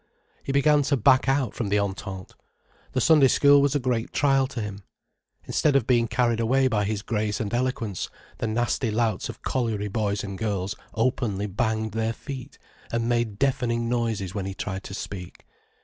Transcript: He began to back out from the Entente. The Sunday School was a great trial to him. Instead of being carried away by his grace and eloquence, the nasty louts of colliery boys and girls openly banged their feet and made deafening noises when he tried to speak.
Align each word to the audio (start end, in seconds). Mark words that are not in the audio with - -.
He 0.41 0.51
began 0.51 0.81
to 0.81 0.97
back 0.97 1.29
out 1.29 1.53
from 1.53 1.69
the 1.69 1.77
Entente. 1.77 2.33
The 2.93 3.01
Sunday 3.01 3.27
School 3.27 3.61
was 3.61 3.75
a 3.75 3.79
great 3.79 4.11
trial 4.11 4.47
to 4.47 4.59
him. 4.59 4.81
Instead 5.43 5.75
of 5.75 5.85
being 5.85 6.07
carried 6.07 6.39
away 6.39 6.67
by 6.67 6.85
his 6.85 7.03
grace 7.03 7.39
and 7.39 7.53
eloquence, 7.53 8.09
the 8.39 8.47
nasty 8.47 8.89
louts 8.89 9.29
of 9.29 9.43
colliery 9.43 9.89
boys 9.89 10.23
and 10.23 10.39
girls 10.39 10.75
openly 10.95 11.45
banged 11.45 11.91
their 11.91 12.13
feet 12.13 12.57
and 12.91 13.07
made 13.07 13.37
deafening 13.37 13.87
noises 13.89 14.33
when 14.33 14.47
he 14.47 14.55
tried 14.55 14.81
to 14.85 14.95
speak. 14.95 15.45